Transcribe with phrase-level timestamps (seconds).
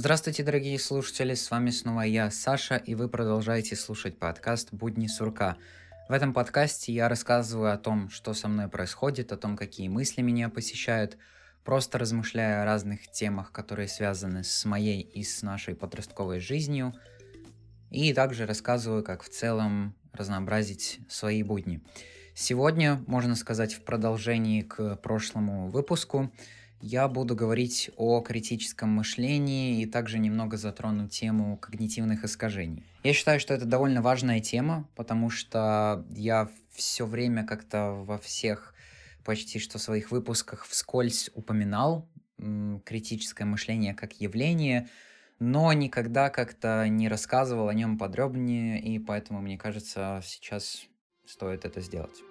[0.00, 5.56] Здравствуйте, дорогие слушатели, с вами снова я, Саша, и вы продолжаете слушать подкаст «Будни сурка».
[6.08, 10.22] В этом подкасте я рассказываю о том, что со мной происходит, о том, какие мысли
[10.22, 11.18] меня посещают,
[11.64, 16.94] просто размышляя о разных темах, которые связаны с моей и с нашей подростковой жизнью,
[17.90, 21.80] и также рассказываю, как в целом разнообразить свои будни.
[22.36, 26.32] Сегодня, можно сказать, в продолжении к прошлому выпуску,
[26.80, 32.84] я буду говорить о критическом мышлении и также немного затрону тему когнитивных искажений.
[33.02, 38.74] Я считаю, что это довольно важная тема, потому что я все время как-то во всех
[39.24, 42.08] почти что своих выпусках вскользь упоминал
[42.84, 44.88] критическое мышление как явление,
[45.38, 50.86] но никогда как-то не рассказывал о нем подробнее, и поэтому, мне кажется, сейчас
[51.26, 52.22] стоит это сделать.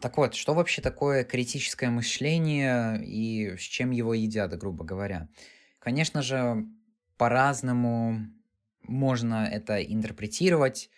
[0.00, 5.28] Так вот, что вообще такое критическое мышление и с чем его едят, грубо говоря?
[5.78, 6.66] Конечно же,
[7.16, 8.26] по-разному
[8.82, 10.90] можно это интерпретировать.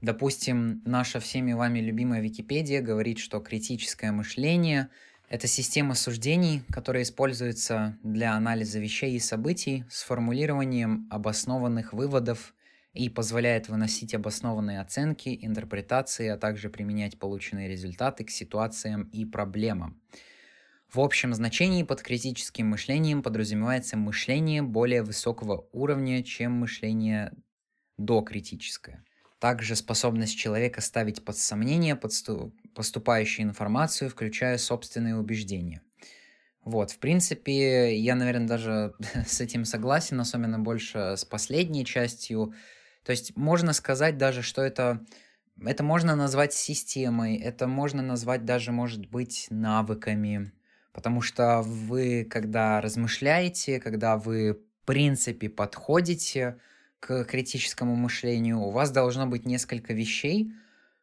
[0.00, 4.88] Допустим, наша всеми вами любимая Википедия говорит, что критическое мышление–
[5.28, 12.54] это система суждений, которая используется для анализа вещей и событий с формулированием обоснованных выводов
[12.94, 20.00] и позволяет выносить обоснованные оценки, интерпретации, а также применять полученные результаты к ситуациям и проблемам.
[20.92, 27.32] В общем значении под критическим мышлением подразумевается мышление более высокого уровня, чем мышление
[27.98, 29.04] докритическое.
[29.40, 35.82] Также способность человека ставить под сомнение поступающую информацию, включая собственные убеждения.
[36.64, 38.94] Вот, в принципе, я, наверное, даже
[39.26, 42.54] с этим согласен, особенно больше с последней частью,
[43.04, 45.04] то есть можно сказать даже, что это,
[45.62, 50.52] это можно назвать системой, это можно назвать даже, может быть, навыками,
[50.92, 56.58] потому что вы, когда размышляете, когда вы, в принципе, подходите
[56.98, 60.52] к критическому мышлению, у вас должно быть несколько вещей,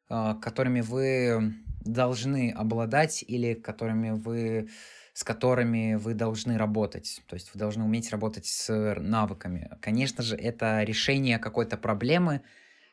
[0.09, 1.53] а, которыми вы
[1.85, 4.69] должны обладать или которыми вы
[5.13, 7.21] с которыми вы должны работать.
[7.27, 9.69] То есть вы должны уметь работать с навыками.
[9.81, 12.41] Конечно же, это решение какой-то проблемы,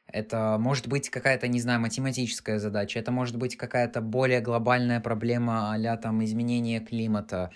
[0.07, 5.75] это может быть какая-то, не знаю, математическая задача, это может быть какая-то более глобальная проблема
[5.75, 7.51] а там изменения климата,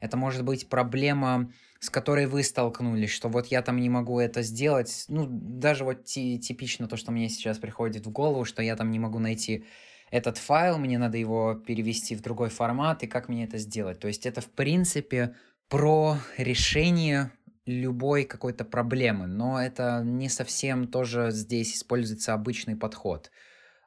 [0.00, 4.42] это может быть проблема, с которой вы столкнулись, что вот я там не могу это
[4.42, 5.04] сделать.
[5.08, 8.98] Ну, даже вот типично то, что мне сейчас приходит в голову, что я там не
[8.98, 9.66] могу найти
[10.10, 14.00] этот файл, мне надо его перевести в другой формат, и как мне это сделать.
[14.00, 15.34] То есть это, в принципе,
[15.68, 17.32] про решение
[17.66, 23.30] любой какой-то проблемы, но это не совсем тоже здесь используется обычный подход.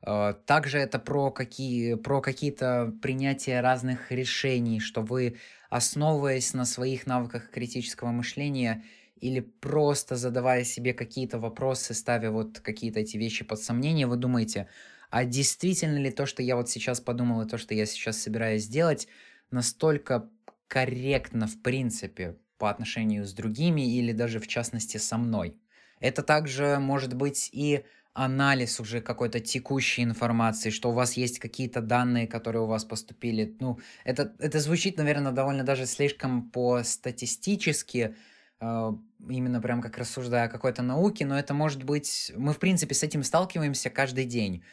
[0.01, 5.38] А, также это про, какие, про какие-то принятия разных решений, что вы,
[5.69, 8.84] основываясь на своих навыках критического мышления,
[9.19, 14.67] или просто задавая себе какие-то вопросы, ставя вот какие-то эти вещи под сомнение, вы думаете,
[15.13, 18.63] а действительно ли то, что я вот сейчас подумал, и то, что я сейчас собираюсь
[18.63, 19.07] сделать,
[19.51, 20.28] настолько
[20.68, 25.56] корректно, в принципе, по отношению с другими или даже в частности со мной.
[26.00, 31.81] Это также может быть и анализ уже какой-то текущей информации, что у вас есть какие-то
[31.81, 33.56] данные, которые у вас поступили.
[33.59, 38.16] Ну, это, это звучит, наверное, довольно даже слишком по-статистически,
[38.59, 38.91] э,
[39.29, 42.31] именно прям как рассуждая о какой-то науке, но это может быть...
[42.35, 44.63] Мы, в принципе, с этим сталкиваемся каждый день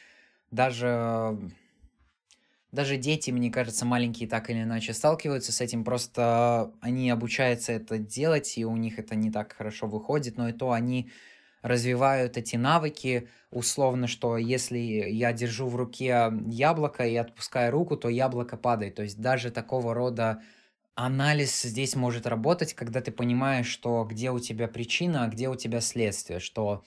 [0.51, 1.39] даже
[2.73, 7.99] даже дети, мне кажется, маленькие так или иначе сталкиваются с этим, просто они обучаются это
[7.99, 11.11] делать, и у них это не так хорошо выходит, но и то они
[11.63, 18.09] развивают эти навыки, условно, что если я держу в руке яблоко и отпускаю руку, то
[18.09, 18.95] яблоко падает.
[18.95, 20.43] То есть даже такого рода
[20.95, 25.57] анализ здесь может работать, когда ты понимаешь, что где у тебя причина, а где у
[25.57, 26.85] тебя следствие, что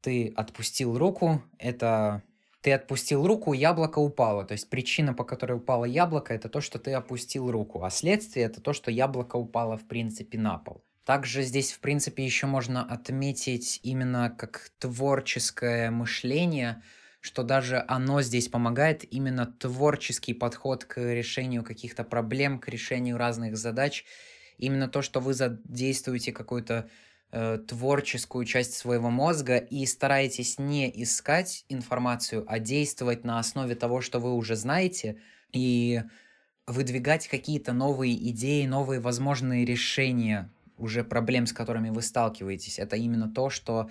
[0.00, 2.22] ты отпустил руку, это
[2.60, 4.44] ты отпустил руку, яблоко упало.
[4.44, 7.82] То есть причина, по которой упало яблоко, это то, что ты опустил руку.
[7.84, 10.82] А следствие это то, что яблоко упало в принципе на пол.
[11.04, 16.82] Также здесь, в принципе, еще можно отметить именно как творческое мышление,
[17.20, 23.56] что даже оно здесь помогает, именно творческий подход к решению каких-то проблем, к решению разных
[23.56, 24.04] задач.
[24.58, 26.90] Именно то, что вы задействуете какую-то
[27.32, 34.00] э, творческую часть своего мозга и стараетесь не искать информацию, а действовать на основе того,
[34.00, 35.20] что вы уже знаете,
[35.52, 36.02] и
[36.66, 42.78] выдвигать какие-то новые идеи, новые возможные решения уже проблем, с которыми вы сталкиваетесь.
[42.78, 43.90] Это именно то, что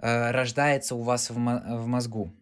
[0.00, 2.34] э, рождается у вас в, мо- в мозгу.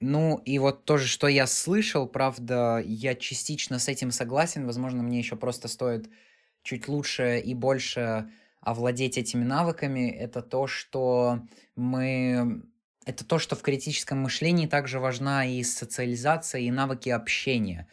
[0.00, 4.64] Ну, и вот тоже, что я слышал, правда, я частично с этим согласен.
[4.66, 6.10] Возможно, мне еще просто стоит
[6.62, 8.30] чуть лучше и больше
[8.60, 10.10] овладеть этими навыками.
[10.10, 11.42] Это то, что
[11.76, 12.62] мы...
[13.06, 17.88] Это то, что в критическом мышлении также важна и социализация, и навыки общения.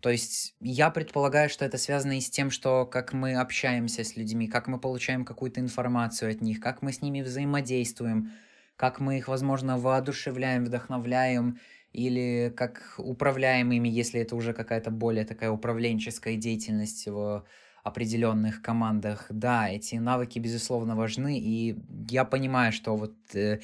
[0.00, 4.16] То есть я предполагаю, что это связано и с тем, что как мы общаемся с
[4.16, 8.32] людьми, как мы получаем какую-то информацию от них, как мы с ними взаимодействуем,
[8.76, 11.58] как мы их, возможно, воодушевляем, вдохновляем,
[11.92, 17.44] или как управляем ими, если это уже какая-то более такая управленческая деятельность в
[17.82, 19.26] определенных командах.
[19.30, 21.76] Да, эти навыки, безусловно, важны, и
[22.08, 23.60] я понимаю, что вот э,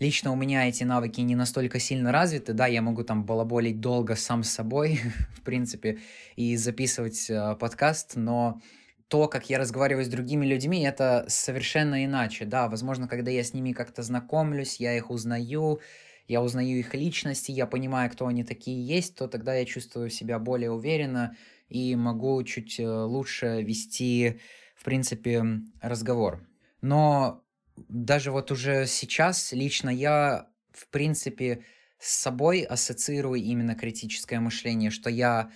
[0.00, 4.16] лично у меня эти навыки не настолько сильно развиты, да, я могу там балаболить долго
[4.16, 5.00] сам с собой,
[5.36, 5.98] в принципе,
[6.36, 8.60] и записывать э, подкаст, но
[9.06, 12.44] то, как я разговариваю с другими людьми, это совершенно иначе.
[12.44, 15.80] Да, возможно, когда я с ними как-то знакомлюсь, я их узнаю,
[16.28, 20.38] я узнаю их личности, я понимаю, кто они такие есть, то тогда я чувствую себя
[20.38, 21.36] более уверенно
[21.70, 24.40] и могу чуть э, лучше вести,
[24.76, 25.44] в принципе,
[25.80, 26.46] разговор.
[26.82, 27.44] Но
[27.88, 31.64] даже вот уже сейчас лично я, в принципе,
[31.98, 35.50] с собой ассоциирую именно критическое мышление, что я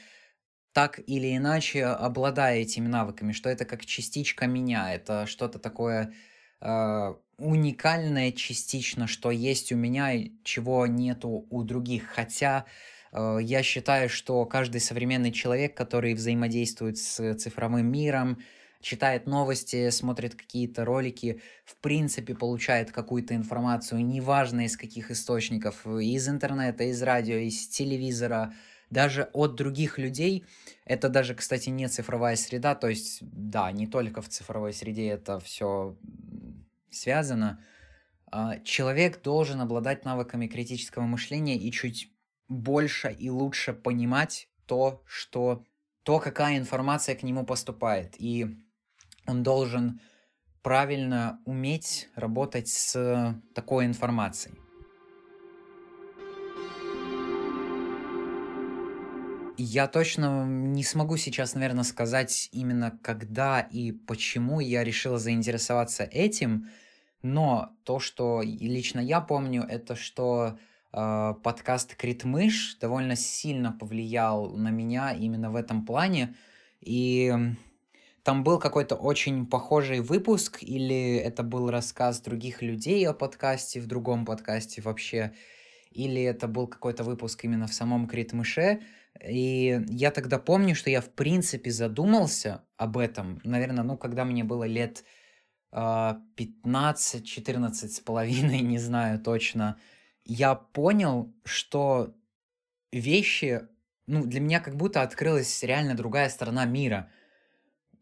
[0.73, 6.13] так или иначе обладая этими навыками, что это как частичка меня, это что-то такое
[6.61, 10.13] э, уникальное частично, что есть у меня,
[10.43, 12.07] чего нету у других.
[12.07, 12.67] Хотя
[13.15, 18.39] я считаю, что каждый современный человек, который взаимодействует с цифровым миром,
[18.85, 26.29] читает новости, смотрит какие-то ролики, в принципе получает какую-то информацию, неважно из каких источников, из
[26.29, 28.55] интернета, из радио, из телевизора,
[28.91, 30.45] даже от других людей.
[30.85, 35.41] Это даже, кстати, не цифровая среда, то есть, да, не только в цифровой среде это
[35.41, 35.97] все
[36.91, 37.65] связано.
[38.31, 42.14] А, человек должен обладать навыками критического мышления и чуть
[42.49, 45.65] больше и лучше понимать то, что
[46.03, 48.15] то, какая информация к нему поступает.
[48.19, 48.47] И
[49.27, 50.01] он должен
[50.63, 54.55] правильно уметь работать с такой информацией.
[59.57, 66.71] Я точно не смогу сейчас, наверное, сказать именно когда и почему я решила заинтересоваться этим,
[67.23, 70.59] но то, что лично я помню, это что
[70.95, 76.35] подкаст Критмыш довольно сильно повлиял на меня именно в этом плане,
[76.81, 77.35] и
[78.23, 83.87] там был какой-то очень похожий выпуск, или это был рассказ других людей о подкасте в
[83.87, 85.33] другом подкасте вообще,
[85.91, 88.81] или это был какой-то выпуск именно в самом Критмыше,
[89.21, 94.45] и я тогда помню, что я в принципе задумался об этом, наверное, ну, когда мне
[94.45, 95.05] было лет
[95.71, 99.77] 15, 14 с половиной, не знаю точно,
[100.25, 102.15] я понял, что
[102.93, 103.69] вещи,
[104.07, 107.11] ну, для меня как будто открылась реально другая сторона мира.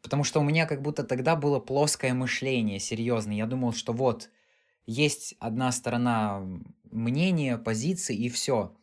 [0.03, 3.33] Потому что у меня как будто тогда было плоское мышление, серьезно.
[3.33, 4.31] Я думал, что вот,
[4.87, 6.43] есть одна сторона
[6.91, 8.77] мнения, позиции и все.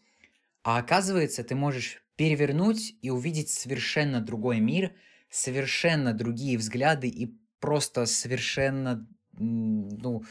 [0.63, 4.93] А оказывается, ты можешь перевернуть и увидеть совершенно другой мир,
[5.29, 10.23] совершенно другие взгляды и просто совершенно, ну,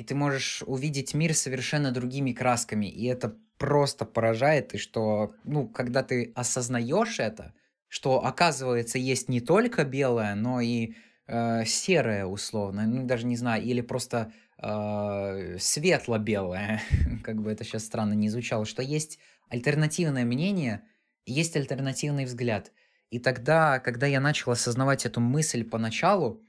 [0.00, 5.68] и ты можешь увидеть мир совершенно другими красками, и это просто поражает, и что, ну,
[5.68, 7.52] когда ты осознаешь это,
[7.86, 10.94] что, оказывается, есть не только белое, но и
[11.26, 16.80] э, серое, условно, ну, даже не знаю, или просто э, светло-белое,
[17.22, 19.18] как бы это сейчас странно не звучало, что есть
[19.50, 20.80] альтернативное мнение,
[21.26, 22.72] есть альтернативный взгляд.
[23.10, 26.42] И тогда, когда я начал осознавать эту мысль поначалу,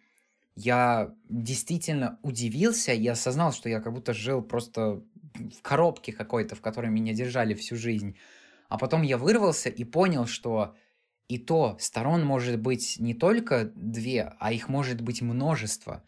[0.56, 5.02] я действительно удивился и осознал, что я как будто жил просто
[5.34, 8.18] в коробке какой-то, в которой меня держали всю жизнь.
[8.70, 10.76] А потом я вырвался и понял, что
[11.28, 16.04] и то сторон может быть не только две, а их может быть множество.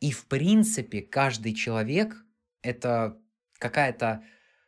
[0.00, 2.24] И в принципе каждый человек
[2.62, 3.16] это
[3.58, 4.24] какая-то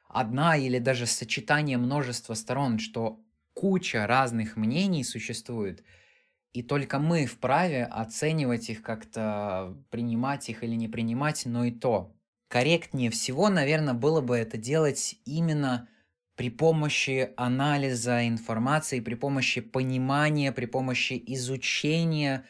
[0.08, 3.20] одна или даже сочетание множества сторон, что
[3.54, 5.82] куча разных мнений существует,
[6.56, 12.16] и только мы вправе оценивать их как-то, принимать их или не принимать, но и то.
[12.48, 15.86] Корректнее всего, наверное, было бы это делать именно
[16.34, 22.46] при помощи анализа информации, при помощи понимания, при помощи изучения,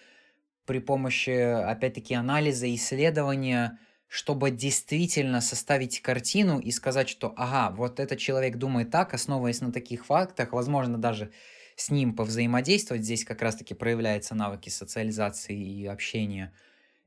[0.67, 8.19] при помощи, опять-таки, анализа, исследования– чтобы действительно составить картину и сказать, что ага, вот этот
[8.19, 11.33] человек думает так, основываясь на таких фактах, возможно, даже
[11.76, 16.52] с ним повзаимодействовать, здесь как раз-таки проявляются навыки социализации и общения.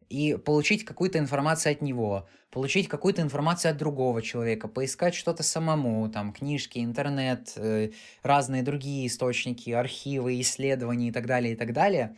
[0.09, 6.09] и получить какую-то информацию от него, получить какую-то информацию от другого человека, поискать что-то самому,
[6.09, 7.91] там, книжки, интернет, э,
[8.23, 12.17] разные другие источники, архивы, исследования и так далее, и так далее.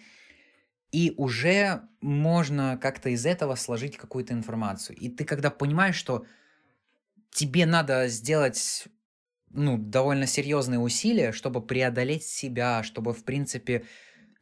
[0.92, 4.98] И уже можно как-то из этого сложить какую-то информацию.
[4.98, 6.26] И ты когда понимаешь, что
[7.32, 8.86] тебе надо сделать
[9.54, 13.86] ну, довольно серьезные усилия, чтобы преодолеть себя, чтобы, в принципе,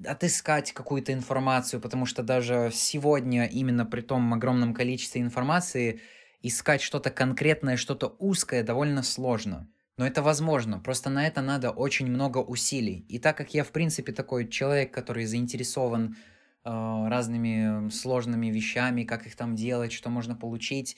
[0.05, 6.01] отыскать какую-то информацию, потому что даже сегодня, именно при том огромном количестве информации,
[6.41, 9.67] искать что-то конкретное, что-то узкое довольно сложно.
[9.97, 13.05] Но это возможно, просто на это надо очень много усилий.
[13.09, 16.15] И так как я, в принципе, такой человек, который заинтересован
[16.63, 20.95] э, разными сложными вещами, как их там делать, что можно получить,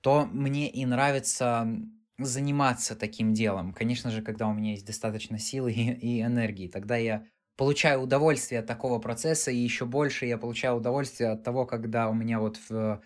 [0.00, 1.68] то мне и нравится
[2.24, 3.72] заниматься таким делом.
[3.72, 7.26] Конечно же, когда у меня есть достаточно силы и, и энергии, тогда я
[7.56, 12.14] получаю удовольствие от такого процесса, и еще больше я получаю удовольствие от того, когда у
[12.14, 13.02] меня вот в...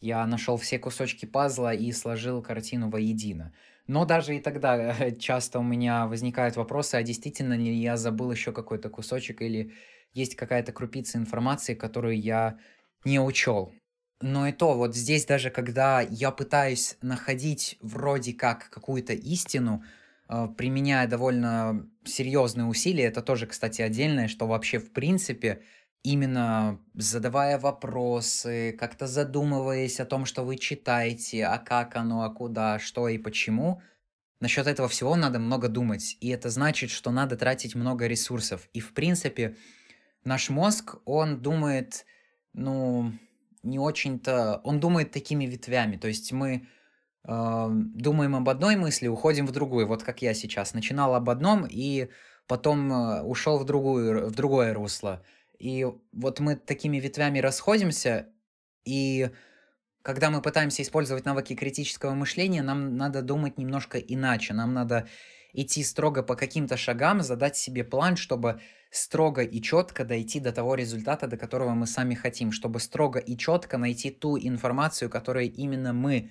[0.00, 3.54] я нашел все кусочки пазла и сложил картину воедино.
[3.86, 8.52] Но даже и тогда часто у меня возникают вопросы, а действительно ли я забыл еще
[8.52, 9.72] какой-то кусочек или
[10.12, 12.58] есть какая-то крупица информации, которую я
[13.04, 13.72] не учел.
[14.20, 19.84] Но и то, вот здесь даже когда я пытаюсь находить вроде как какую-то истину,
[20.28, 25.62] э, применяя довольно серьезные усилия, это тоже, кстати, отдельное, что вообще в принципе
[26.02, 32.78] именно задавая вопросы, как-то задумываясь о том, что вы читаете, а как оно, а куда,
[32.78, 33.82] что и почему,
[34.40, 36.16] насчет этого всего надо много думать.
[36.20, 38.68] И это значит, что надо тратить много ресурсов.
[38.72, 39.56] И в принципе
[40.24, 42.06] наш мозг, он думает,
[42.52, 43.12] ну,
[43.66, 44.60] не очень-то...
[44.64, 45.96] Он думает такими ветвями.
[45.96, 46.66] То есть мы
[47.24, 49.86] э, думаем об одной мысли, уходим в другую.
[49.86, 50.74] Вот как я сейчас.
[50.74, 52.08] Начинал об одном и
[52.46, 55.22] потом э, ушел в, другую, в другое русло.
[55.58, 58.28] И вот мы такими ветвями расходимся,
[58.84, 59.30] и
[60.02, 64.54] когда мы пытаемся использовать навыки критического мышления, нам надо думать немножко иначе.
[64.54, 65.08] Нам надо
[65.52, 68.60] идти строго по каким-то шагам, задать себе план, чтобы
[68.90, 73.36] строго и четко дойти до того результата, до которого мы сами хотим, чтобы строго и
[73.36, 76.30] четко найти ту информацию, которую именно мы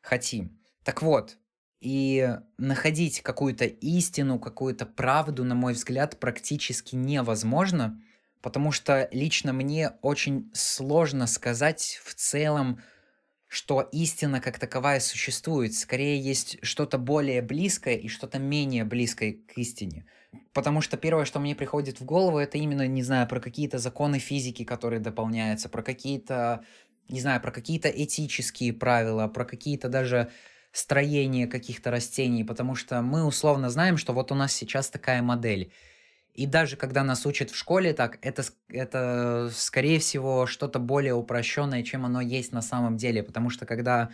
[0.00, 0.58] хотим.
[0.84, 1.38] Так вот,
[1.80, 8.00] и находить какую-то истину, какую-то правду, на мой взгляд, практически невозможно,
[8.40, 12.80] потому что лично мне очень сложно сказать в целом,
[13.54, 15.74] что истина как таковая существует.
[15.74, 20.06] Скорее есть что-то более близкое и что-то менее близкое к истине.
[20.52, 24.18] Потому что первое, что мне приходит в голову, это именно, не знаю, про какие-то законы
[24.18, 26.64] физики, которые дополняются, про какие-то,
[27.08, 30.32] не знаю, про какие-то этические правила, про какие-то даже
[30.72, 35.72] строения каких-то растений, потому что мы условно знаем, что вот у нас сейчас такая модель.
[36.34, 41.84] И даже когда нас учат в школе так, это, это скорее всего что-то более упрощенное,
[41.84, 43.22] чем оно есть на самом деле.
[43.22, 44.10] Потому что когда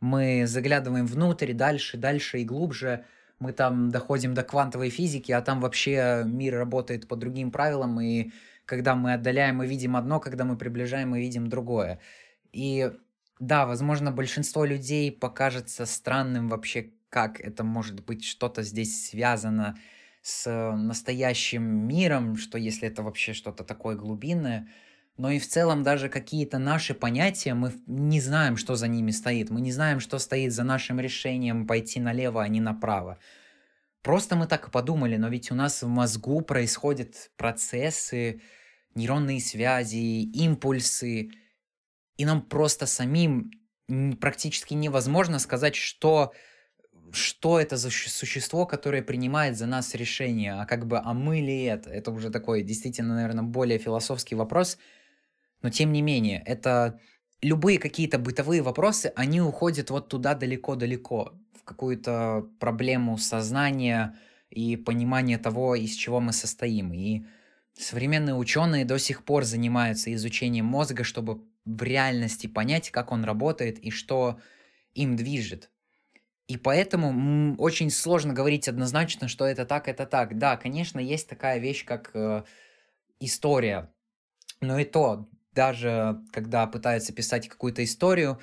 [0.00, 3.04] мы заглядываем внутрь, дальше, дальше и глубже,
[3.40, 8.30] мы там доходим до квантовой физики, а там вообще мир работает по другим правилам, и
[8.64, 12.00] когда мы отдаляем, мы видим одно, когда мы приближаем, мы видим другое.
[12.52, 12.92] И
[13.38, 19.76] да, возможно, большинство людей покажется странным вообще, как это может быть что-то здесь связано
[20.26, 24.66] с настоящим миром, что если это вообще что-то такое глубинное,
[25.16, 29.50] но и в целом даже какие-то наши понятия, мы не знаем, что за ними стоит.
[29.50, 33.20] Мы не знаем, что стоит за нашим решением пойти налево, а не направо.
[34.02, 38.42] Просто мы так и подумали, но ведь у нас в мозгу происходят процессы,
[38.96, 41.30] нейронные связи, импульсы,
[42.16, 43.52] и нам просто самим
[44.20, 46.32] практически невозможно сказать, что
[47.16, 51.64] что это за существо, которое принимает за нас решение, а как бы, а мы ли
[51.64, 51.90] это?
[51.90, 54.78] Это уже такой действительно, наверное, более философский вопрос,
[55.62, 57.00] но тем не менее, это
[57.42, 64.16] любые какие-то бытовые вопросы, они уходят вот туда далеко-далеко, в какую-то проблему сознания
[64.50, 66.92] и понимания того, из чего мы состоим.
[66.92, 67.24] И
[67.74, 73.78] современные ученые до сих пор занимаются изучением мозга, чтобы в реальности понять, как он работает
[73.78, 74.38] и что
[74.94, 75.70] им движет.
[76.48, 80.38] И поэтому очень сложно говорить однозначно, что это так, это так.
[80.38, 82.44] Да, конечно, есть такая вещь, как э,
[83.18, 83.90] история.
[84.60, 88.38] Но и то, даже когда пытаются писать какую-то историю,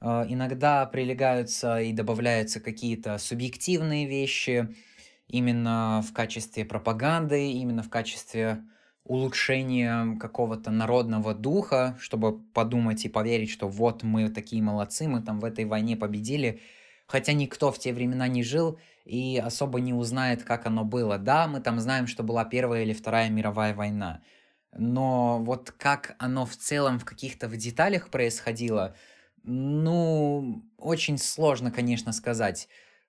[0.00, 4.74] э, иногда прилегаются и добавляются какие-то субъективные вещи
[5.28, 8.64] именно в качестве пропаганды, именно в качестве
[9.04, 15.38] улучшения какого-то народного духа, чтобы подумать и поверить, что вот мы такие молодцы, мы там
[15.38, 16.60] в этой войне победили–
[17.06, 21.18] хотя никто в те времена не жил и особо не узнает, как оно было.
[21.18, 24.22] Да, мы там знаем, что была Первая или Вторая мировая война.
[24.76, 28.96] но вот как оно в целом в каких-то в деталях происходило,
[29.42, 32.68] ну, очень сложно, конечно, сказать,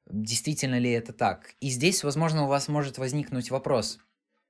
[0.09, 1.55] действительно ли это так.
[1.61, 3.99] И здесь, возможно, у вас может возникнуть вопрос,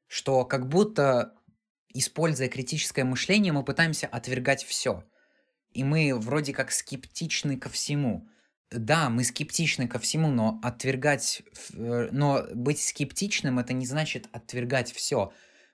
[0.08, 1.36] что как будто,
[1.94, 5.04] используя критическое мышление, мы пытаемся отвергать все.
[5.72, 8.28] И мы вроде как скептичны ко всему.
[8.72, 11.44] Да, мы скептичны ко всему, но отвергать,
[11.74, 15.32] э, но быть скептичным это не значит отвергать все.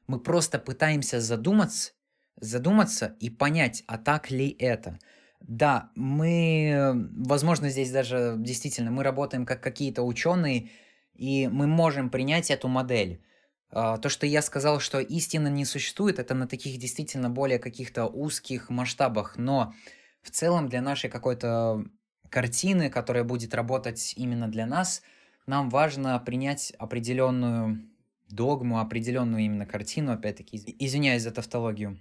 [0.07, 1.93] Мы просто пытаемся задуматься,
[2.39, 4.99] задуматься и понять, а так ли это.
[5.39, 10.69] Да, мы, возможно, здесь даже действительно мы работаем как какие-то ученые,
[11.15, 13.23] и мы можем принять эту модель.
[13.71, 18.05] А, то, что я сказал, что истина не существует, это на таких действительно более каких-то
[18.05, 19.73] узких масштабах, но
[20.21, 21.85] в целом для нашей какой-то
[22.31, 25.03] картины, которая будет работать именно для нас,
[25.45, 27.87] нам важно принять определенную
[28.29, 31.99] догму, определенную именно картину, опять-таки, извиняюсь за тавтологию.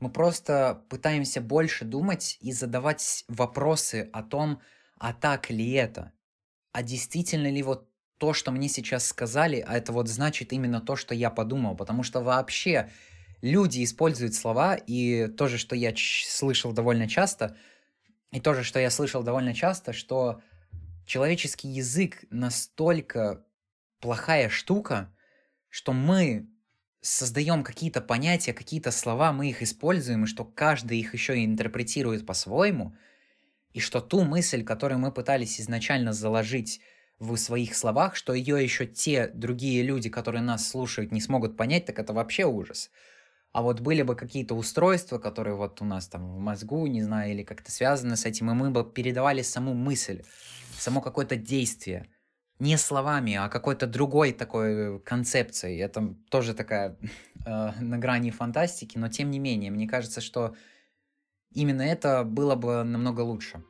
[0.00, 4.60] Мы просто пытаемся больше думать и задавать вопросы о том,
[4.98, 6.12] а так ли это?
[6.72, 10.96] А действительно ли вот то, что мне сейчас сказали, а это вот значит именно то,
[10.96, 11.76] что я подумал?
[11.76, 12.90] Потому что вообще
[13.42, 17.56] люди используют слова, и то же, что я слышал довольно часто,
[18.32, 20.40] и то же, что я слышал довольно часто, что
[21.06, 23.44] человеческий язык настолько
[24.00, 25.14] плохая штука,
[25.68, 26.48] что мы
[27.00, 32.26] создаем какие-то понятия, какие-то слова, мы их используем, и что каждый их еще и интерпретирует
[32.26, 32.96] по-своему,
[33.72, 36.80] и что ту мысль, которую мы пытались изначально заложить
[37.18, 41.86] в своих словах, что ее еще те другие люди, которые нас слушают, не смогут понять,
[41.86, 42.90] так это вообще ужас.
[43.56, 47.32] А вот были бы какие-то устройства, которые вот у нас там в мозгу, не знаю,
[47.32, 50.24] или как-то связаны с этим, и мы бы передавали саму мысль,
[50.78, 52.06] само какое-то действие–
[52.58, 55.78] не словами, а какой-то другой такой концепцией.
[55.78, 56.98] Это тоже такая
[57.46, 60.54] э, на грани фантастики, но тем не менее, мне кажется, что
[61.54, 63.62] именно это было бы намного лучше.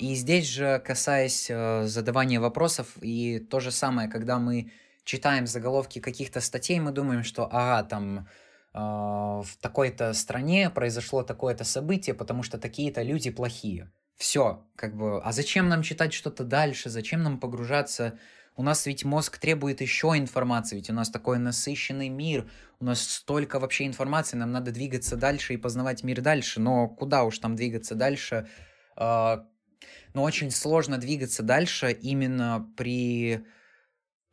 [0.00, 4.72] И здесь же, касаясь э, задавания вопросов, и то же самое, когда мы
[5.04, 8.28] читаем заголовки каких-то статей, мы думаем, что ага, там
[8.72, 13.92] э, в такой-то стране произошло такое-то событие, потому что такие-то люди плохие.
[14.16, 18.18] Все, как бы, а зачем нам читать что-то дальше, зачем нам погружаться?
[18.56, 23.02] У нас ведь мозг требует еще информации, ведь у нас такой насыщенный мир, у нас
[23.02, 27.56] столько вообще информации, нам надо двигаться дальше и познавать мир дальше, но куда уж там
[27.56, 28.48] двигаться дальше?
[28.96, 29.44] А,
[30.14, 33.44] но очень сложно двигаться дальше именно при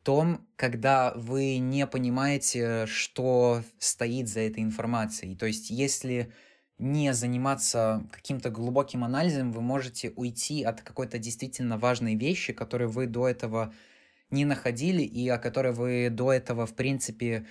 [0.02, 5.36] том, когда вы не понимаете, что стоит за этой информацией.
[5.36, 6.32] То есть, если
[6.78, 13.06] не заниматься каким-то глубоким анализом, вы можете уйти от какой-то действительно важной вещи, которую вы
[13.06, 13.72] до этого
[14.30, 17.46] не находили и о которой вы до этого, в принципе,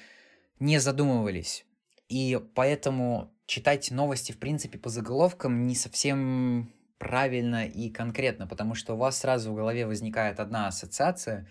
[0.60, 1.66] не задумывались.
[2.10, 8.96] И поэтому читать новости, в принципе, по заголовкам не совсем правильно и конкретно, потому что
[8.96, 11.48] у вас сразу в голове возникает одна ассоциация,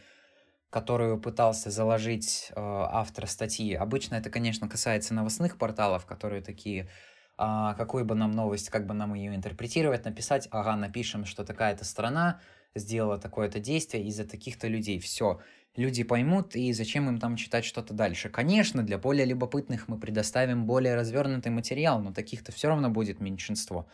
[0.71, 3.75] которую пытался заложить э, автор статьи.
[3.75, 6.89] Обычно это, конечно, касается новостных порталов, которые такие
[7.43, 11.87] а, какую бы нам новость, как бы нам ее интерпретировать, написать, ага, напишем, что такая-то
[11.87, 12.39] страна
[12.75, 15.01] сделала такое-то действие из-за таких-то людей.
[15.01, 15.41] Все,
[15.75, 18.29] люди поймут, и зачем им там читать что-то дальше.
[18.29, 23.89] Конечно, для более любопытных мы предоставим более развернутый материал, но таких-то все равно будет меньшинство.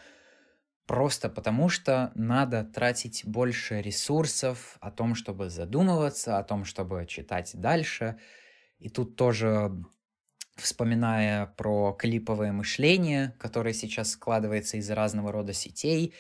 [0.87, 7.51] Просто потому что надо тратить больше ресурсов о том, чтобы задумываться, о том, чтобы читать
[7.55, 8.19] дальше.
[8.79, 9.73] И тут тоже
[10.55, 16.15] вспоминая про клиповое мышление, которое сейчас складывается из разного рода сетей,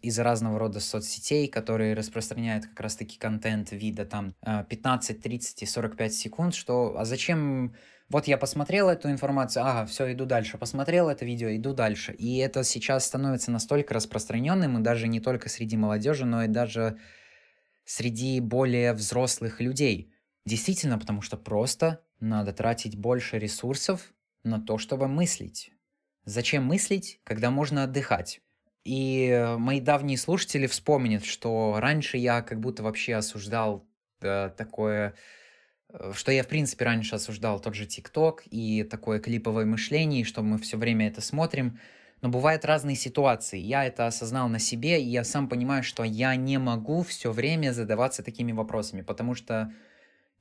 [0.00, 6.14] из разного рода соцсетей, которые распространяют как раз-таки контент вида там 15, 30 и 45
[6.14, 7.74] секунд, что а зачем
[8.10, 12.12] вот я посмотрел эту информацию, ага, все, иду дальше, посмотрел это видео, иду дальше.
[12.12, 16.98] И это сейчас становится настолько распространенным, и даже не только среди молодежи, но и даже
[17.84, 20.12] среди более взрослых людей.
[20.46, 25.72] Действительно, потому что просто надо тратить больше ресурсов на то, чтобы мыслить.
[26.24, 28.40] Зачем мыслить, когда можно отдыхать?
[28.84, 33.86] И мои давние слушатели вспомнят, что раньше я как будто вообще осуждал
[34.20, 35.12] да, такое, э,
[36.12, 40.58] что я в принципе раньше осуждал тот же ТикТок и такое клиповое мышление, что мы
[40.58, 41.78] все время это смотрим.
[42.20, 43.58] Но бывают разные ситуации.
[43.58, 47.72] Я это осознал на себе, и я сам понимаю, что я не могу все время
[47.72, 49.72] задаваться такими вопросами, потому что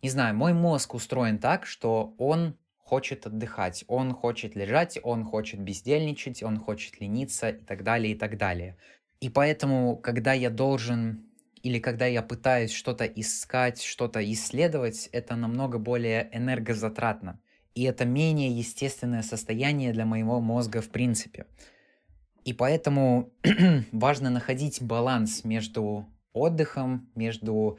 [0.02, 5.60] не знаю, мой мозг устроен так, что он хочет отдыхать, он хочет лежать, он хочет
[5.60, 8.78] бездельничать, он хочет лениться и так далее, и так далее.
[9.20, 11.27] И поэтому, когда я должен
[11.64, 17.40] или когда я пытаюсь что-то искать, что-то исследовать, это намного более энергозатратно.
[17.76, 21.46] И это менее естественное состояние для моего мозга в принципе.
[22.44, 23.34] И поэтому
[23.92, 27.78] важно находить баланс между отдыхом, между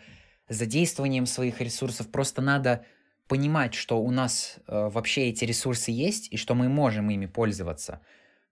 [0.48, 2.10] задействованием своих ресурсов.
[2.10, 2.84] Просто надо
[3.28, 8.00] понимать, что у нас э, вообще эти ресурсы есть и что мы можем ими пользоваться.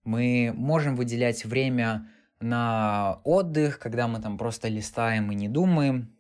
[0.05, 2.09] Мы можем выделять время
[2.41, 6.15] на отдых, когда мы там просто листаем и не думаем,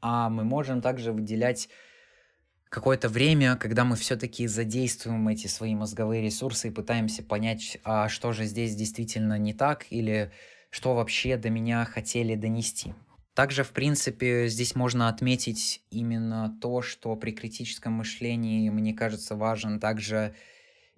[0.00, 1.68] а мы можем также выделять
[2.68, 8.32] какое-то время, когда мы все-таки задействуем эти свои мозговые ресурсы и пытаемся понять, а что
[8.32, 10.32] же здесь действительно не так или
[10.70, 12.94] что вообще до меня хотели донести.
[13.34, 19.80] Также, в принципе, здесь можно отметить именно то, что при критическом мышлении, мне кажется, важен
[19.80, 20.34] также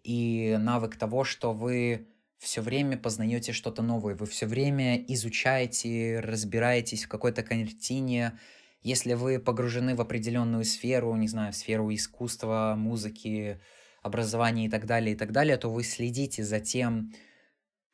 [0.04, 2.06] и навык того, что вы
[2.44, 8.38] все время познаете что-то новое, вы все время изучаете, разбираетесь в какой-то картине,
[8.82, 13.60] если вы погружены в определенную сферу, не знаю, сферу искусства, музыки,
[14.02, 17.12] образования и так далее, и так далее, то вы следите за тем,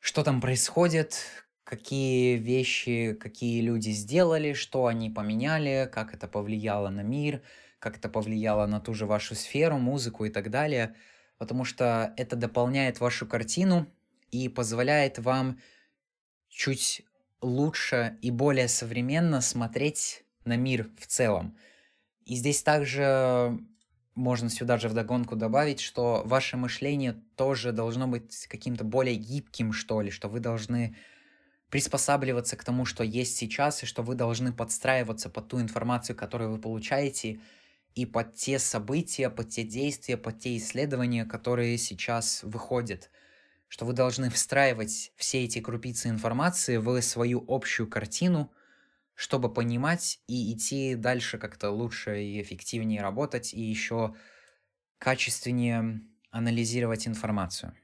[0.00, 1.14] что там происходит,
[1.62, 7.42] какие вещи, какие люди сделали, что они поменяли, как это повлияло на мир,
[7.78, 10.96] как это повлияло на ту же вашу сферу, музыку и так далее,
[11.38, 13.86] потому что это дополняет вашу картину
[14.30, 15.60] и позволяет вам
[16.48, 17.02] чуть
[17.40, 21.56] лучше и более современно смотреть на мир в целом.
[22.24, 23.58] И здесь также
[24.14, 30.00] можно сюда же вдогонку добавить, что ваше мышление тоже должно быть каким-то более гибким, что
[30.00, 30.96] ли, что вы должны
[31.70, 36.50] приспосабливаться к тому, что есть сейчас, и что вы должны подстраиваться под ту информацию, которую
[36.50, 37.40] вы получаете,
[37.94, 43.10] и под те события, под те действия, под те исследования, которые сейчас выходят.
[43.70, 48.52] Что вы должны встраивать все эти крупицы информации в свою общую картину–
[49.20, 54.14] чтобы понимать и идти дальше как-то лучше и эффективнее работать, и еще
[54.96, 57.74] качественнее анализировать информацию.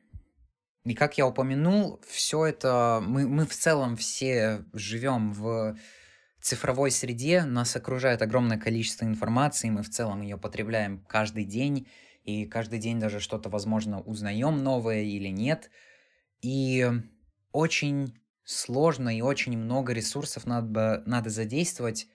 [0.86, 5.76] И как я упомянул, все это, мы, мы в целом все живем в
[6.40, 11.86] цифровой среде, нас окружает огромное количество информации, мы в целом ее потребляем каждый день,
[12.26, 15.70] и каждый день даже что-то, возможно, узнаем новое или нет.
[16.42, 16.88] И
[17.52, 22.08] очень сложно и очень много ресурсов надо, надо задействовать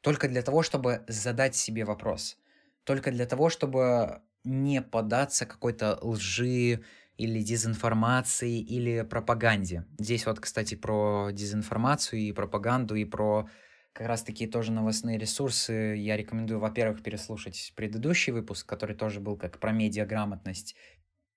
[0.00, 2.36] только для того, чтобы задать себе вопрос.
[2.84, 6.84] Только для того, чтобы не податься какой-то лжи
[7.16, 9.86] или дезинформации или пропаганде.
[9.98, 13.48] Здесь вот, кстати, про дезинформацию и пропаганду, и про
[13.94, 15.94] как раз-таки тоже новостные ресурсы.
[15.96, 20.74] Я рекомендую, во-первых, переслушать предыдущий выпуск, который тоже был как про медиаграмотность,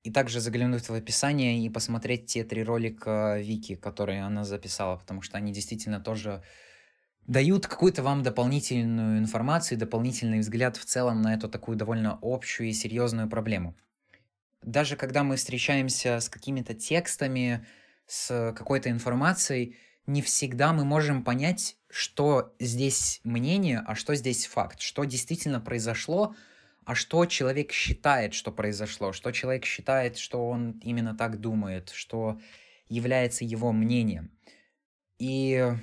[0.04, 5.22] и также заглянуть в описание и посмотреть те три ролика Вики, которые она записала, потому
[5.22, 6.44] что они действительно тоже
[7.28, 12.74] дают какую-то вам дополнительную информацию, дополнительный взгляд в целом на эту такую довольно общую и
[12.74, 13.76] серьезную проблему.
[14.64, 17.66] Даже когда мы встречаемся с какими-то текстами,
[18.08, 19.76] с какой-то информацией,
[20.08, 26.36] не всегда мы можем понять, что здесь мнение, а что здесь факт, что действительно произошло,
[26.86, 32.40] а что человек считает, что произошло, что человек считает, что он именно так думает, что
[32.88, 34.32] является его мнением.
[35.20, 35.74] И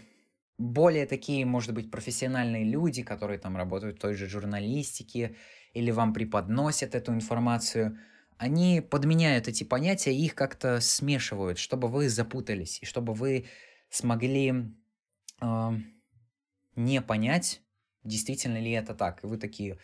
[0.59, 5.37] более такие, может быть, профессиональные люди, которые там работают в той же журналистике
[5.73, 7.99] или вам преподносят эту информацию,
[8.39, 13.47] они подменяют эти понятия и их как-то смешивают, чтобы вы запутались, и чтобы вы
[13.91, 14.73] смогли
[15.41, 15.71] э,
[16.77, 17.63] не понять,
[18.05, 19.25] действительно ли это так.
[19.25, 19.79] И вы такие,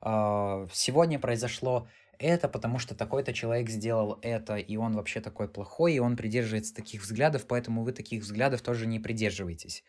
[0.00, 5.94] а, сегодня произошло это, потому что такой-то человек сделал это, и он вообще такой плохой,
[5.94, 9.84] и он придерживается таких взглядов, поэтому вы таких взглядов тоже не придерживаетесь.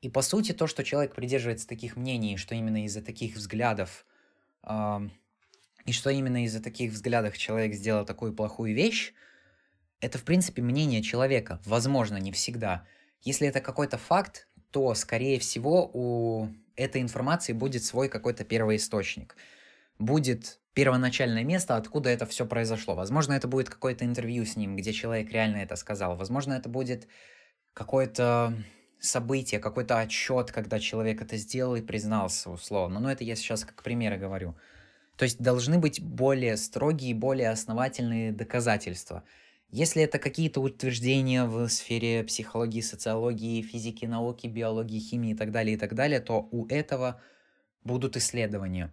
[0.00, 4.06] И по сути то, что человек придерживается таких мнений, что именно из-за таких взглядов,
[4.62, 5.00] э,
[5.84, 9.12] и что именно из-за таких взглядов человек сделал такую плохую вещь,
[10.00, 12.86] это в принципе мнение человека, возможно, не всегда.
[13.22, 19.36] Если это какой-то факт, то, скорее всего, у этой информации будет свой какой-то первый источник.
[19.98, 22.94] Будет первоначальное место, откуда это все произошло.
[22.94, 26.16] Возможно, это будет какое-то интервью с ним, где человек реально это сказал.
[26.16, 27.08] Возможно, это будет
[27.74, 28.54] какое-то
[29.00, 33.00] событие, какой-то отчет, когда человек это сделал и признался условно.
[33.00, 34.56] Но это я сейчас как примеры говорю.
[35.16, 39.24] То есть должны быть более строгие, более основательные доказательства.
[39.72, 45.76] Если это какие-то утверждения в сфере психологии, социологии, физики, науки, биологии, химии и так далее,
[45.76, 47.22] и так далее, то у этого
[47.84, 48.92] будут исследования.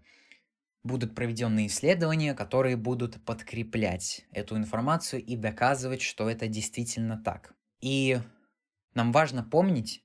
[0.83, 7.55] Будут проведенные исследования, которые будут подкреплять эту информацию и доказывать, что это действительно так.
[7.81, 8.19] И
[8.93, 10.03] нам важно помнить,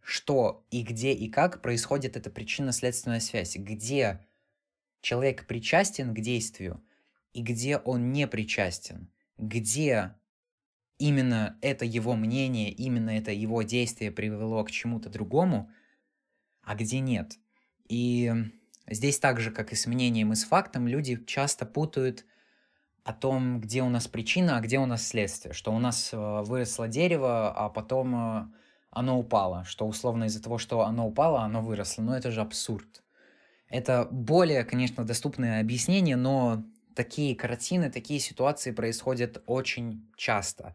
[0.00, 4.26] что и где и как происходит эта причинно-следственная связь, где
[5.02, 6.82] человек причастен к действию
[7.34, 10.14] и где он не причастен, где
[10.98, 15.70] именно это его мнение, именно это его действие привело к чему-то другому,
[16.62, 17.38] а где нет.
[17.88, 18.32] И
[18.88, 22.26] здесь так же, как и с мнением и с фактом, люди часто путают
[23.04, 25.54] о том, где у нас причина, а где у нас следствие.
[25.54, 28.48] Что у нас э, выросло дерево, а потом э,
[28.90, 29.64] оно упало.
[29.64, 32.02] Что условно из-за того, что оно упало, оно выросло.
[32.02, 33.02] Но это же абсурд.
[33.70, 36.64] Это более, конечно, доступное объяснение, но
[36.98, 40.74] такие картины, такие ситуации происходят очень часто.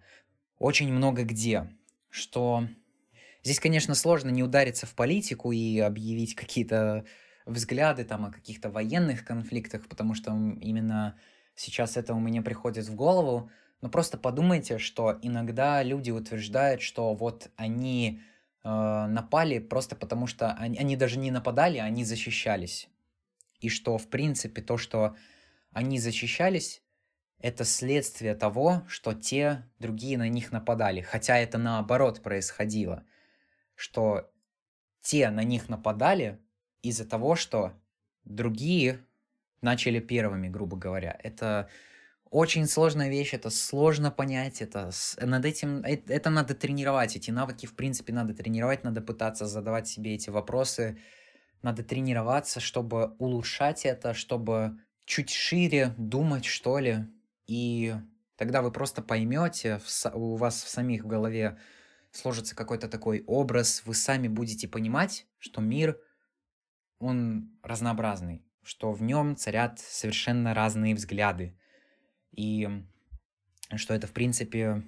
[0.58, 1.70] Очень много где.
[2.10, 2.66] Что
[3.44, 7.04] здесь, конечно, сложно не удариться в политику и объявить какие-то
[7.46, 10.32] взгляды там о каких-то военных конфликтах, потому что
[10.62, 11.20] именно
[11.56, 13.52] сейчас это у меня приходит в голову.
[13.82, 18.22] Но просто подумайте, что иногда люди утверждают, что вот они
[18.64, 22.88] э, напали просто потому, что они, они даже не нападали, они защищались.
[23.60, 25.18] И что, в принципе, то, что
[25.74, 26.84] они защищались,
[27.40, 31.02] это следствие того, что те другие на них нападали.
[31.02, 33.04] Хотя это наоборот происходило.
[33.76, 34.32] Что
[35.02, 36.40] те на них нападали
[36.82, 37.74] из-за того, что
[38.24, 39.06] другие
[39.62, 41.18] начали первыми, грубо говоря.
[41.22, 41.70] Это
[42.30, 44.90] очень сложная вещь, это сложно понять, это
[45.22, 49.88] над этим, это, это надо тренировать, эти навыки, в принципе, надо тренировать, надо пытаться задавать
[49.88, 50.98] себе эти вопросы,
[51.62, 57.06] надо тренироваться, чтобы улучшать это, чтобы чуть шире думать, что ли,
[57.48, 57.96] и
[58.36, 59.80] тогда вы просто поймете,
[60.14, 61.58] у вас в самих в голове
[62.12, 66.00] сложится какой-то такой образ, вы сами будете понимать, что мир,
[67.00, 71.58] он разнообразный, что в нем царят совершенно разные взгляды,
[72.32, 72.70] и
[73.76, 74.84] что это, в принципе,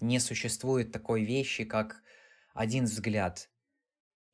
[0.00, 2.02] не существует такой вещи, как
[2.54, 3.48] один взгляд.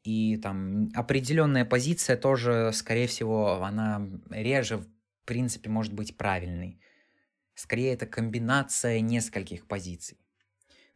[0.02, 4.84] И там определенная позиция тоже, скорее всего, она реже,
[5.24, 6.78] в принципе, может быть правильной.
[7.54, 10.18] Скорее, это комбинация нескольких позиций.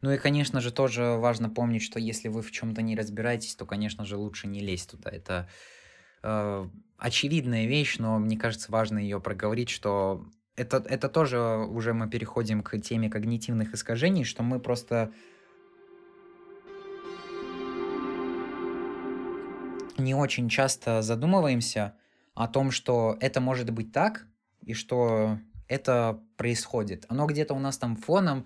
[0.01, 3.65] Ну и, конечно же, тоже важно помнить, что если вы в чем-то не разбираетесь, то,
[3.65, 5.09] конечно же, лучше не лезть туда.
[5.09, 5.49] Это
[6.21, 12.07] э, очевидная вещь, но мне кажется, важно ее проговорить, что это, это тоже уже мы
[12.07, 15.11] переходим к теме когнитивных искажений, что мы просто
[19.97, 21.98] не очень часто задумываемся
[22.39, 24.25] о том, что это может быть так,
[24.61, 27.05] и что это происходит.
[27.09, 28.45] Оно где-то у нас там фоном,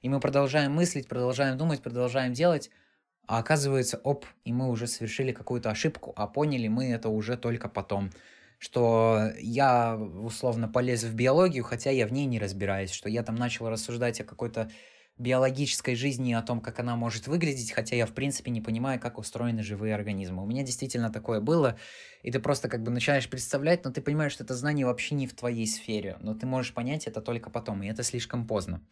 [0.00, 2.70] и мы продолжаем мыслить, продолжаем думать, продолжаем делать,
[3.26, 7.68] а оказывается, оп, и мы уже совершили какую-то ошибку, а поняли мы это уже только
[7.68, 8.10] потом
[8.60, 13.34] что я условно полез в биологию, хотя я в ней не разбираюсь, что я там
[13.34, 14.70] начал рассуждать о какой-то
[15.18, 19.18] биологической жизни, о том, как она может выглядеть, хотя я, в принципе, не понимаю, как
[19.18, 20.42] устроены живые организмы.
[20.42, 21.78] У меня действительно такое было,
[22.22, 25.26] и ты просто как бы начинаешь представлять, но ты понимаешь, что это знание вообще не
[25.26, 28.82] в твоей сфере, но ты можешь понять это только потом, и это слишком поздно.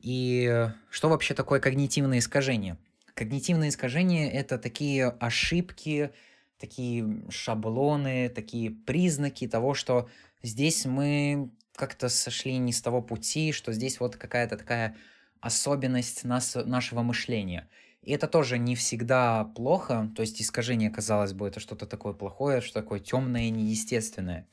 [0.00, 2.76] И что вообще такое когнитивное искажение?
[3.14, 6.10] Когнитивное искажение— это такие ошибки,
[6.58, 10.08] такие шаблоны, такие признаки того, что
[10.42, 14.96] здесь мы как-то сошли не с того пути, что здесь вот какая-то такая
[15.44, 17.68] особенность нас, нашего мышления.
[18.00, 22.62] И это тоже не всегда плохо, то есть искажение, казалось бы, это что-то такое плохое,
[22.62, 24.48] что такое темное, неестественное.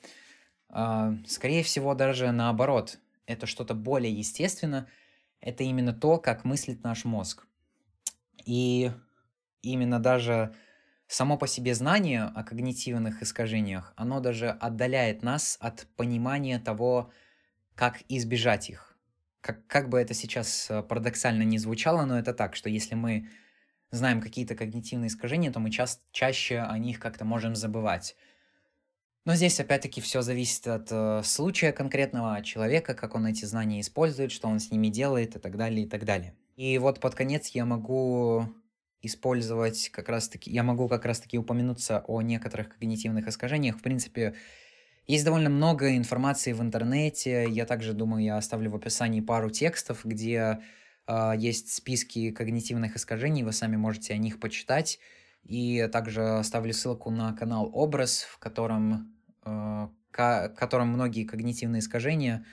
[0.69, 4.87] А, скорее всего, даже наоборот, это что-то более естественно,
[5.39, 7.47] это именно то, как мыслит наш мозг.
[8.45, 8.91] И
[9.61, 10.53] именно даже
[11.07, 17.11] само по себе знание о когнитивных искажениях, оно даже отдаляет нас от понимания того,
[17.75, 18.90] как избежать их.
[19.41, 23.27] Как, как бы это сейчас э, парадоксально не звучало, но это так, что если мы
[23.89, 28.15] знаем какие-то когнитивные искажения, то мы ча- чаще о них как-то можем забывать.
[29.25, 34.31] Но здесь опять-таки все зависит от э, случая конкретного, человека, как он эти знания использует,
[34.31, 36.35] что он с ними делает и так далее, и так далее.
[36.55, 38.47] И вот под конец я могу
[39.01, 43.77] использовать как раз-таки, я могу как раз-таки упомянуться о некоторых когнитивных искажениях.
[43.77, 44.35] В принципе,
[45.07, 47.47] есть довольно много информации в интернете.
[47.49, 50.59] Я также думаю, я оставлю в описании пару текстов, где
[51.07, 54.99] э, есть списки когнитивных искажений, вы сами можете о них почитать.
[55.43, 62.45] И также оставлю ссылку на канал Образ, в котором, э, котором многие когнитивные искажения,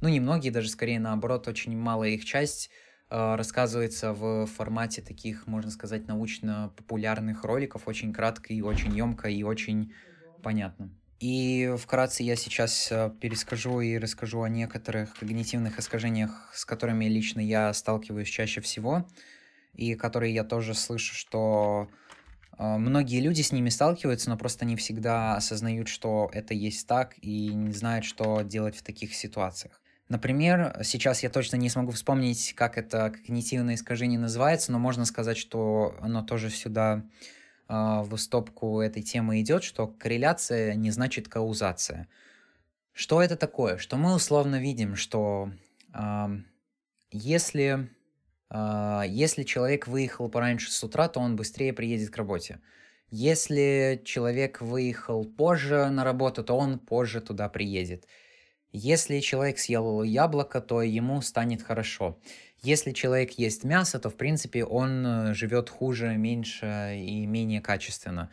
[0.00, 2.70] ну не многие, даже скорее наоборот, очень малая их часть
[3.10, 9.42] а, рассказывается в формате таких, можно сказать, научно-популярных роликов, очень кратко и очень емко и
[9.42, 9.92] очень
[10.42, 10.90] понятно.
[11.20, 17.40] И вкратце я сейчас а, перескажу и расскажу о некоторых когнитивных искажениях, с которыми лично
[17.40, 19.06] я сталкиваюсь чаще всего.
[19.74, 21.88] и которые я тоже слышу, что
[22.58, 27.14] э, многие люди с ними сталкиваются, но просто не всегда осознают, что это есть так,
[27.22, 29.80] и не знают, что делать в таких ситуациях.
[30.08, 35.38] Например, сейчас я точно не смогу вспомнить, как это когнитивное искажение называется, но можно сказать,
[35.38, 37.39] что оно тоже сюда э,
[37.70, 42.08] в стопку этой темы идет, что корреляция не значит каузация.
[42.92, 43.76] Что это такое?
[43.76, 45.52] Что мы условно видим, что
[45.94, 46.26] э,
[47.12, 47.88] если,
[48.50, 52.60] э, если человек выехал пораньше с утра, то он быстрее приедет к работе.
[53.10, 58.06] Если человек выехал позже на работу, то он позже туда приедет.
[58.72, 62.20] Если человек съел яблоко, то ему станет хорошо.
[62.62, 68.30] Если человек ест мясо, то в принципе он э, живет хуже, меньше и менее качественно.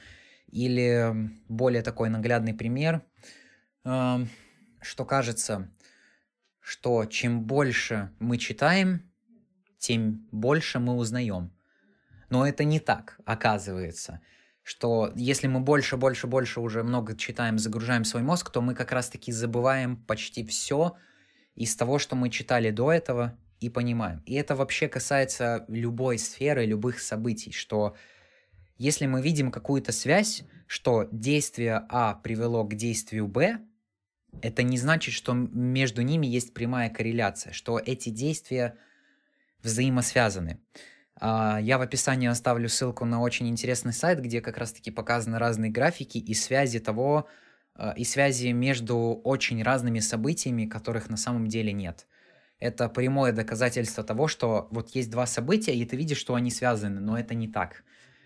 [0.48, 1.14] Или
[1.48, 3.04] более такой наглядный пример,
[3.84, 4.30] эм,
[4.82, 5.70] что кажется,
[6.60, 9.10] что чем больше мы читаем,
[9.78, 11.52] тем больше мы узнаем.
[12.30, 14.22] Но это не так, оказывается
[14.68, 18.92] что если мы больше, больше, больше уже много читаем, загружаем свой мозг, то мы как
[18.92, 20.98] раз-таки забываем почти все
[21.56, 24.22] из того, что мы читали до этого и понимаем.
[24.26, 27.96] И это вообще касается любой сферы, любых событий, что
[28.78, 33.60] если мы видим какую-то связь, что действие А привело к действию Б,
[34.42, 38.78] это не значит, что между ними есть прямая корреляция, что эти действия
[39.64, 40.60] взаимосвязаны.
[41.20, 45.72] А, я в описании оставлю ссылку на очень интересный сайт, где как раз-таки показаны разные
[45.72, 47.28] графики и связи того,
[47.74, 52.08] а, и связи между очень разными событиями, которых на самом деле нет.
[52.60, 57.00] Это прямое доказательство того, что вот есть два события, и ты видишь, что они связаны,
[57.00, 57.84] но это не так.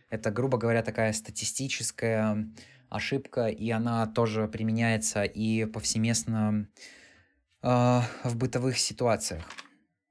[0.10, 2.48] Это, грубо говоря, такая статистическая
[2.90, 6.68] ошибка, и она тоже применяется и повсеместно
[7.62, 7.68] э,
[8.24, 9.44] в бытовых ситуациях.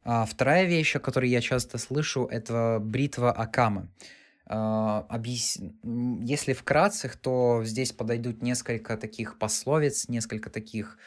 [0.02, 3.90] А вторая вещь, о которой я часто слышу, это бритва Акама.
[4.46, 5.58] Объяс...
[5.82, 10.98] Если вкратце, то здесь подойдут несколько таких пословиц, несколько таких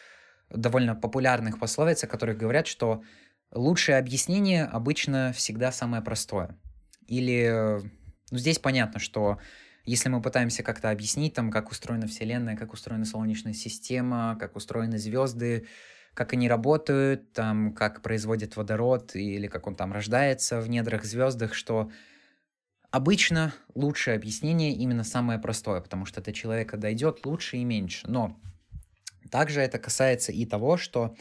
[0.53, 3.03] довольно популярных пословиц, о которых говорят, что
[3.51, 6.57] лучшее объяснение обычно всегда самое простое.
[7.07, 7.81] Или
[8.31, 9.39] ну, здесь понятно, что
[9.85, 14.97] если мы пытаемся как-то объяснить, там, как устроена Вселенная, как устроена Солнечная система, как устроены
[14.97, 15.67] звезды,
[16.13, 21.53] как они работают, там, как производит водород или как он там рождается в недрах звездах,
[21.53, 21.91] что
[22.91, 28.07] обычно лучшее объяснение именно самое простое, потому что до человека дойдет лучше и меньше.
[28.07, 28.39] Но
[29.33, 31.15] также это касается и того, что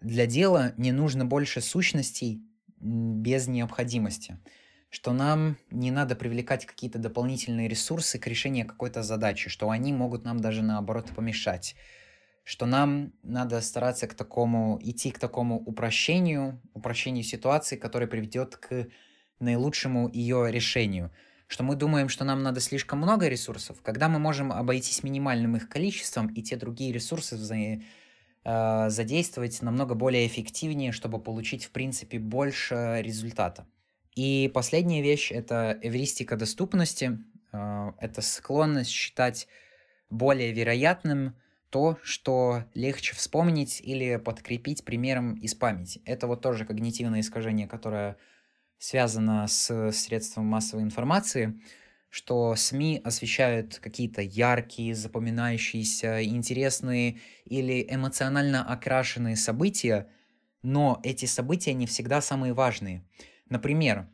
[0.00, 2.42] для дела не нужно больше сущностей
[2.76, 4.38] без необходимости
[4.92, 10.24] что нам не надо привлекать какие-то дополнительные ресурсы к решению какой-то задачи, что они могут
[10.24, 11.76] нам даже наоборот помешать
[12.42, 18.88] что нам надо стараться к такому, идти к такому упрощению, упрощению ситуации, которое приведет к
[19.38, 21.12] наилучшему ее решению.
[21.50, 25.68] Что мы думаем, что нам надо слишком много ресурсов, когда мы можем обойтись минимальным их
[25.68, 27.82] количеством, и те другие ресурсы вза-
[28.44, 33.66] э, задействовать намного более эффективнее, чтобы получить, в принципе, больше результата.
[34.14, 37.18] И последняя вещь— это эвристика доступности.
[37.52, 39.48] Э, это склонность считать
[40.08, 41.34] более вероятным
[41.70, 46.00] то, что легче вспомнить или подкрепить примером из памяти.
[46.04, 48.18] Это вот тоже когнитивное искажение, которое
[48.80, 51.60] связано с средством массовой информации,
[52.08, 60.08] что СМИ освещают какие-то яркие, запоминающиеся, интересные или эмоционально окрашенные события,
[60.62, 63.04] но эти события не всегда самые важные.
[63.48, 64.08] Например,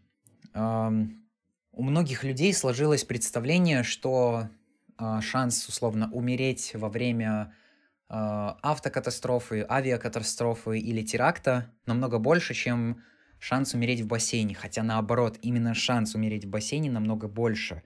[0.52, 1.24] эм,
[1.72, 4.48] у многих людей сложилось представление, что
[4.98, 7.54] а, шанс условно умереть во время
[8.08, 13.02] а, автокатастрофы, авиакатастрофы или теракта намного больше, чем
[13.38, 14.54] шанс умереть в бассейне.
[14.54, 17.82] Хотя наоборот, именно шанс умереть в бассейне намного больше.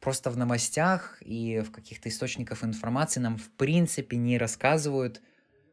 [0.00, 5.22] Просто в новостях и в каких-то источниках информации нам в принципе не рассказывают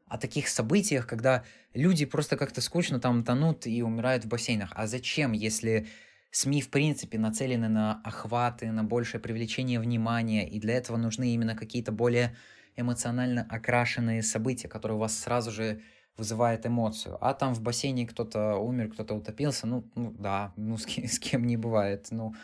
[0.07, 1.43] о таких событиях, когда
[1.73, 4.71] люди просто как-то скучно там тонут и умирают в бассейнах.
[4.75, 5.87] А зачем, если
[6.31, 11.55] СМИ, в принципе, нацелены на охваты, на большее привлечение внимания, и для этого нужны именно
[11.55, 12.35] какие-то более
[12.77, 15.81] эмоционально окрашенные события, которые вас сразу же
[16.21, 17.17] вызывают эмоцию.
[17.19, 21.17] А там в бассейне кто-то умер, кто-то утопился, ну, ну да, ну с, кем, с
[21.17, 22.09] кем не бывает.
[22.11, 22.35] Ну,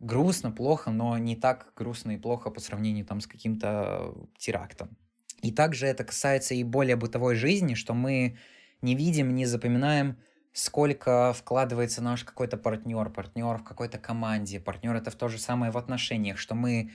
[0.00, 4.96] грустно, плохо, но не так грустно и плохо по сравнению там с каким-то терактом.
[5.42, 8.38] И также это касается и более бытовой жизни, что мы
[8.80, 10.16] не видим, не запоминаем
[10.54, 15.70] сколько вкладывается наш какой-то партнер, партнер в какой-то команде, партнер это в то же самое
[15.70, 16.90] в отношениях, что мы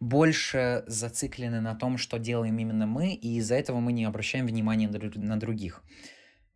[0.00, 4.88] больше зациклены на том, что делаем именно мы, и из-за этого мы не обращаем внимания
[4.88, 5.82] на других.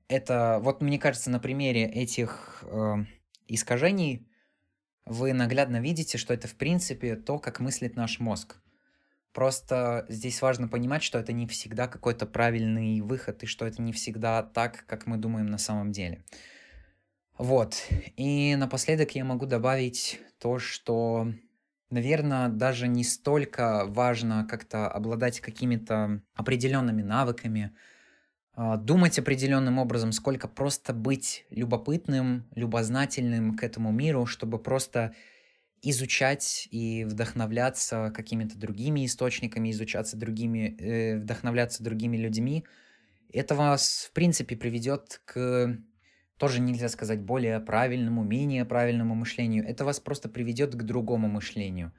[0.09, 3.05] Это, вот мне кажется, на примере этих э,
[3.47, 4.27] искажений
[5.05, 8.57] вы наглядно видите, что это в принципе то, как мыслит наш мозг.
[9.33, 13.93] Просто здесь важно понимать, что это не всегда какой-то правильный выход, и что это не
[13.93, 16.25] всегда так, как мы думаем на самом деле.
[17.37, 17.87] Вот.
[18.17, 21.33] И напоследок я могу добавить то, что,
[21.91, 27.75] наверное, даже не столько важно как-то обладать какими-то определенными навыками,
[28.55, 35.15] а, думать определенным образом, сколько просто быть любопытным, любознательным к этому миру, чтобы просто
[35.83, 42.65] изучать и вдохновляться какими-то другими источниками, изучаться другими, э, вдохновляться другими людьми,
[43.33, 45.79] это вас, в принципе, приведет к
[46.39, 49.69] тоже нельзя сказать более правильному, менее правильному мышлению.
[49.69, 51.93] Это вас просто приведет к другому мышлению.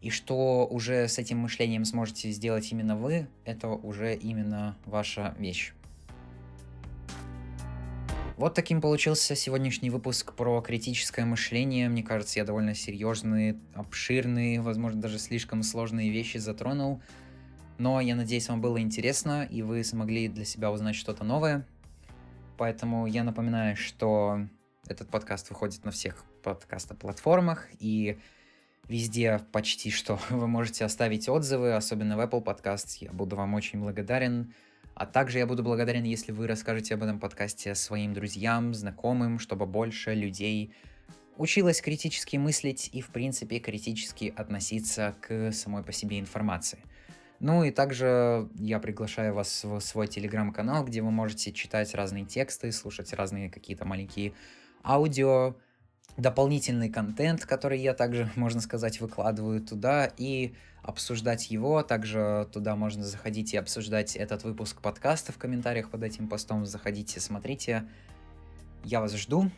[0.00, 5.72] И что уже с этим мышлением сможете сделать именно вы, это уже именно ваша вещь.
[8.36, 11.88] Вот таким получился сегодняшний выпуск про критическое мышление.
[11.88, 17.02] Мне кажется, я довольно серьезные, обширные, возможно, даже слишком сложные вещи затронул.
[17.78, 21.66] Но я надеюсь, вам было интересно, и вы смогли для себя узнать что-то новое.
[22.58, 24.40] Поэтому я напоминаю, что
[24.88, 28.18] этот подкаст выходит на всех подкаст-платформах, и
[28.88, 32.98] везде почти что вы можете оставить отзывы, особенно в Apple Podcasts.
[33.00, 34.52] Я буду вам очень благодарен.
[34.94, 39.64] А также я буду благодарен, если вы расскажете об этом подкасте своим друзьям, знакомым, чтобы
[39.64, 40.74] больше людей
[41.36, 46.80] училось критически мыслить и, в принципе, критически относиться к самой по себе информации.
[47.40, 52.72] Ну и также я приглашаю вас в свой телеграм-канал, где вы можете читать разные тексты,
[52.72, 54.32] слушать разные какие-то маленькие
[54.84, 55.54] аудио,
[56.16, 61.82] дополнительный контент, который я также, можно сказать, выкладываю туда, и обсуждать его.
[61.82, 66.66] Также туда можно заходить и обсуждать этот выпуск подкаста в комментариях под этим постом.
[66.66, 67.84] Заходите, смотрите.
[68.84, 69.50] Я вас жду.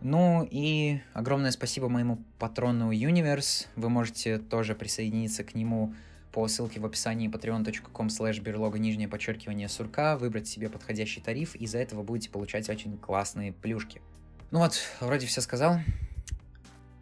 [0.00, 3.66] Ну и огромное спасибо моему патрону Universe.
[3.74, 5.94] Вы можете тоже присоединиться к нему
[6.34, 11.64] по ссылке в описании patreon.com slash берлога нижнее подчеркивание сурка, выбрать себе подходящий тариф, и
[11.68, 14.02] за это вы будете получать очень классные плюшки.
[14.50, 15.78] Ну вот, вроде все сказал.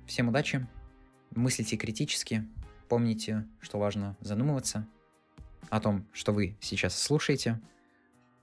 [0.06, 0.66] Всем удачи,
[1.30, 2.46] мыслите критически,
[2.90, 4.86] помните, что важно задумываться
[5.70, 7.58] о том, что вы сейчас слушаете.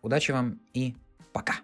[0.02, 0.96] Удачи вам и
[1.34, 1.58] пока!